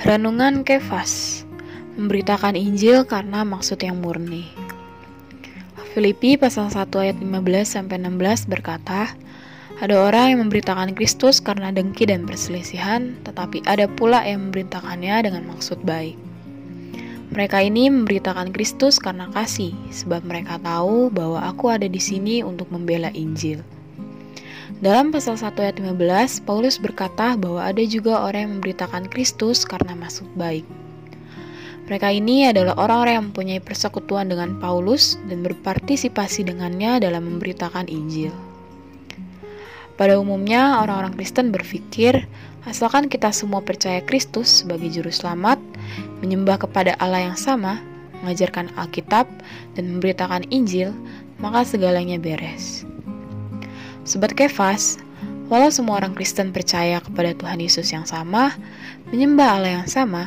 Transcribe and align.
Renungan 0.00 0.64
Kefas 0.64 1.44
Memberitakan 2.00 2.56
Injil 2.56 3.04
karena 3.04 3.44
maksud 3.44 3.76
yang 3.84 4.00
murni 4.00 4.48
Filipi 5.92 6.40
pasal 6.40 6.72
1 6.72 6.88
ayat 6.96 7.20
15 7.20 7.28
sampai 7.68 8.00
16 8.00 8.48
berkata, 8.48 9.12
ada 9.84 9.94
orang 10.00 10.32
yang 10.32 10.40
memberitakan 10.48 10.96
Kristus 10.96 11.44
karena 11.44 11.68
dengki 11.68 12.08
dan 12.08 12.24
perselisihan, 12.24 13.20
tetapi 13.28 13.60
ada 13.68 13.84
pula 13.84 14.24
yang 14.24 14.48
memberitakannya 14.48 15.28
dengan 15.28 15.44
maksud 15.52 15.84
baik. 15.84 16.16
Mereka 17.28 17.60
ini 17.60 17.92
memberitakan 17.92 18.56
Kristus 18.56 18.96
karena 18.96 19.28
kasih, 19.28 19.76
sebab 19.92 20.24
mereka 20.24 20.56
tahu 20.64 21.12
bahwa 21.12 21.44
aku 21.44 21.68
ada 21.68 21.84
di 21.84 22.00
sini 22.00 22.40
untuk 22.40 22.72
membela 22.72 23.12
Injil. 23.12 23.60
Dalam 24.80 25.12
pasal 25.12 25.36
1 25.36 25.58
ayat 25.60 25.76
15, 25.82 26.48
Paulus 26.48 26.80
berkata 26.80 27.36
bahwa 27.36 27.60
ada 27.60 27.82
juga 27.84 28.24
orang 28.24 28.40
yang 28.46 28.52
memberitakan 28.56 29.10
Kristus 29.10 29.68
karena 29.68 29.92
maksud 29.92 30.30
baik. 30.38 30.64
Mereka 31.90 32.08
ini 32.14 32.48
adalah 32.48 32.78
orang-orang 32.78 33.14
yang 33.18 33.26
mempunyai 33.28 33.60
persekutuan 33.60 34.30
dengan 34.30 34.56
Paulus 34.62 35.20
dan 35.26 35.42
berpartisipasi 35.42 36.46
dengannya 36.46 37.02
dalam 37.02 37.26
memberitakan 37.26 37.90
Injil. 37.90 38.32
Pada 40.00 40.16
umumnya, 40.16 40.80
orang-orang 40.80 41.12
Kristen 41.18 41.52
berpikir, 41.52 42.24
asalkan 42.64 43.12
kita 43.12 43.28
semua 43.34 43.60
percaya 43.60 44.00
Kristus 44.00 44.64
sebagai 44.64 44.88
juru 44.88 45.12
selamat, 45.12 45.60
menyembah 46.24 46.64
kepada 46.64 46.96
Allah 46.96 47.28
yang 47.28 47.36
sama, 47.36 47.82
mengajarkan 48.22 48.72
Alkitab, 48.78 49.28
dan 49.76 49.84
memberitakan 49.92 50.48
Injil, 50.48 50.94
maka 51.42 51.66
segalanya 51.66 52.16
beres. 52.16 52.86
Sobat 54.02 54.34
Kefas, 54.34 54.98
walau 55.46 55.70
semua 55.70 56.02
orang 56.02 56.10
Kristen 56.10 56.50
percaya 56.50 56.98
kepada 56.98 57.38
Tuhan 57.38 57.62
Yesus 57.62 57.94
yang 57.94 58.02
sama, 58.02 58.50
menyembah 59.14 59.62
Allah 59.62 59.72
yang 59.78 59.86
sama, 59.86 60.26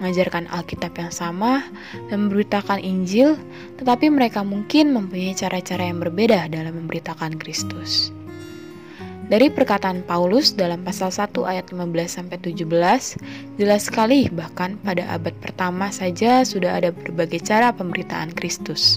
mengajarkan 0.00 0.48
Alkitab 0.48 0.96
yang 0.96 1.12
sama, 1.12 1.60
dan 2.08 2.24
memberitakan 2.24 2.80
Injil, 2.80 3.36
tetapi 3.76 4.08
mereka 4.08 4.40
mungkin 4.40 4.96
mempunyai 4.96 5.36
cara-cara 5.36 5.84
yang 5.84 6.00
berbeda 6.00 6.48
dalam 6.48 6.72
memberitakan 6.80 7.36
Kristus. 7.36 8.08
Dari 9.28 9.52
perkataan 9.52 10.00
Paulus 10.08 10.56
dalam 10.56 10.80
pasal 10.80 11.12
1 11.12 11.36
ayat 11.44 11.68
15-17, 11.70 12.56
jelas 13.60 13.82
sekali 13.84 14.32
bahkan 14.32 14.80
pada 14.80 15.04
abad 15.12 15.36
pertama 15.44 15.92
saja 15.92 16.40
sudah 16.40 16.80
ada 16.80 16.88
berbagai 16.88 17.44
cara 17.44 17.68
pemberitaan 17.70 18.32
Kristus. 18.32 18.96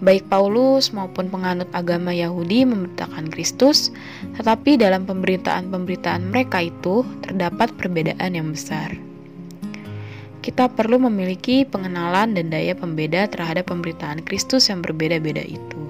Baik 0.00 0.32
Paulus 0.32 0.96
maupun 0.96 1.28
penganut 1.28 1.68
agama 1.76 2.08
Yahudi 2.08 2.64
memberitakan 2.64 3.28
Kristus, 3.28 3.92
tetapi 4.32 4.80
dalam 4.80 5.04
pemberitaan-pemberitaan 5.04 6.32
mereka 6.32 6.64
itu 6.64 7.04
terdapat 7.20 7.68
perbedaan 7.76 8.32
yang 8.32 8.48
besar. 8.48 8.96
Kita 10.40 10.72
perlu 10.72 11.04
memiliki 11.04 11.68
pengenalan 11.68 12.32
dan 12.32 12.48
daya 12.48 12.72
pembeda 12.72 13.28
terhadap 13.28 13.68
pemberitaan 13.68 14.24
Kristus 14.24 14.72
yang 14.72 14.80
berbeda-beda 14.80 15.44
itu. 15.44 15.80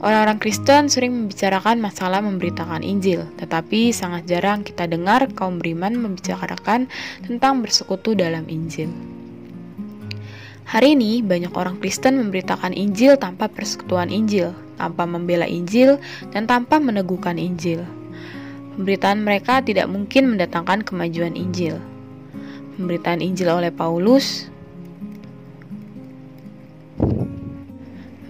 Orang-orang 0.00 0.40
Kristen 0.40 0.88
sering 0.88 1.12
membicarakan 1.12 1.84
masalah 1.84 2.24
memberitakan 2.24 2.80
Injil, 2.80 3.28
tetapi 3.36 3.92
sangat 3.92 4.24
jarang 4.24 4.64
kita 4.64 4.88
dengar 4.88 5.28
kaum 5.36 5.60
beriman 5.60 6.00
membicarakan 6.00 6.88
tentang 7.20 7.60
bersekutu 7.60 8.16
dalam 8.16 8.48
Injil. 8.48 9.19
Hari 10.70 10.94
ini, 10.94 11.18
banyak 11.18 11.50
orang 11.58 11.82
Kristen 11.82 12.14
memberitakan 12.22 12.70
Injil 12.70 13.18
tanpa 13.18 13.50
persekutuan 13.50 14.06
Injil, 14.06 14.54
tanpa 14.78 15.02
membela 15.02 15.42
Injil, 15.42 15.98
dan 16.30 16.46
tanpa 16.46 16.78
meneguhkan 16.78 17.42
Injil. 17.42 17.82
Pemberitaan 18.78 19.26
mereka 19.26 19.58
tidak 19.66 19.90
mungkin 19.90 20.30
mendatangkan 20.30 20.86
kemajuan 20.86 21.34
Injil. 21.34 21.74
Pemberitaan 22.78 23.18
Injil 23.18 23.50
oleh 23.50 23.74
Paulus 23.74 24.46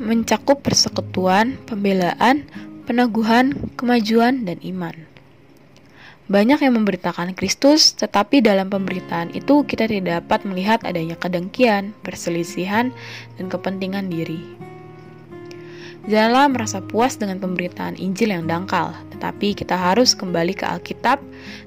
mencakup 0.00 0.64
persekutuan, 0.64 1.60
pembelaan, 1.68 2.48
peneguhan, 2.88 3.52
kemajuan, 3.76 4.48
dan 4.48 4.56
iman. 4.64 5.09
Banyak 6.30 6.62
yang 6.62 6.78
memberitakan 6.78 7.34
Kristus, 7.34 7.90
tetapi 7.98 8.38
dalam 8.38 8.70
pemberitaan 8.70 9.34
itu 9.34 9.66
kita 9.66 9.90
tidak 9.90 10.22
dapat 10.22 10.46
melihat 10.46 10.78
adanya 10.86 11.18
kedengkian, 11.18 11.90
perselisihan, 12.06 12.94
dan 13.34 13.50
kepentingan 13.50 14.06
diri. 14.06 14.38
Janganlah 16.06 16.46
merasa 16.54 16.78
puas 16.78 17.18
dengan 17.18 17.42
pemberitaan 17.42 17.98
Injil 17.98 18.30
yang 18.30 18.46
dangkal, 18.46 18.94
tetapi 19.10 19.58
kita 19.58 19.74
harus 19.74 20.14
kembali 20.14 20.54
ke 20.54 20.70
Alkitab 20.70 21.18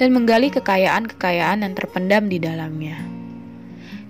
dan 0.00 0.08
menggali 0.16 0.48
kekayaan-kekayaan 0.48 1.60
yang 1.60 1.76
terpendam 1.76 2.24
di 2.32 2.40
dalamnya. 2.40 2.96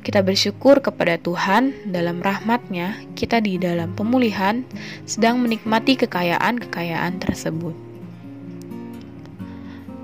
Kita 0.06 0.22
bersyukur 0.22 0.78
kepada 0.78 1.18
Tuhan 1.18 1.90
dalam 1.90 2.22
rahmatnya, 2.22 3.02
kita 3.18 3.42
di 3.42 3.58
dalam 3.58 3.98
pemulihan 3.98 4.62
sedang 5.10 5.42
menikmati 5.42 5.98
kekayaan-kekayaan 5.98 7.18
tersebut. 7.18 7.85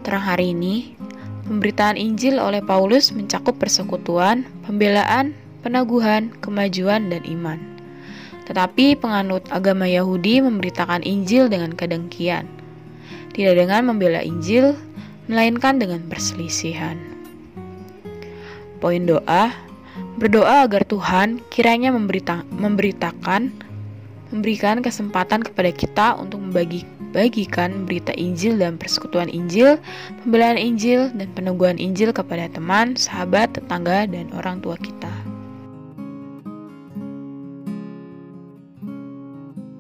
Terang 0.03 0.27
hari 0.27 0.51
ini, 0.51 0.99
pemberitaan 1.47 1.95
Injil 1.95 2.43
oleh 2.43 2.59
Paulus 2.59 3.15
mencakup 3.15 3.55
persekutuan, 3.63 4.43
pembelaan, 4.67 5.31
peneguhan, 5.63 6.35
kemajuan, 6.43 7.07
dan 7.07 7.23
iman. 7.23 7.63
Tetapi 8.51 8.99
penganut 8.99 9.47
agama 9.55 9.87
Yahudi 9.87 10.43
memberitakan 10.43 11.07
Injil 11.07 11.47
dengan 11.47 11.71
kedengkian, 11.71 12.51
tidak 13.31 13.63
dengan 13.63 13.95
membela 13.95 14.19
Injil, 14.27 14.75
melainkan 15.31 15.79
dengan 15.79 16.03
perselisihan. 16.11 16.99
Poin 18.83 19.07
doa, 19.07 19.55
berdoa 20.19 20.67
agar 20.67 20.83
Tuhan 20.83 21.47
kiranya 21.47 21.95
memberita 21.95 22.43
memberitakan, 22.51 23.55
memberikan 24.35 24.83
kesempatan 24.83 25.47
kepada 25.47 25.71
kita 25.71 26.07
untuk 26.19 26.43
membagi 26.43 26.83
bagikan 27.13 27.87
berita 27.87 28.11
Injil 28.19 28.59
dan 28.59 28.81
persekutuan 28.81 29.31
Injil, 29.31 29.79
pembelaan 30.25 30.59
Injil, 30.59 31.13
dan 31.15 31.29
peneguhan 31.37 31.79
Injil 31.79 32.11
kepada 32.11 32.51
teman, 32.51 32.99
sahabat, 32.99 33.55
tetangga, 33.55 34.09
dan 34.11 34.33
orang 34.35 34.59
tua 34.65 34.75
kita. 34.81 35.22